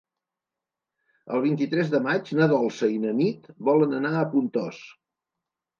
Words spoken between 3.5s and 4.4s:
volen anar a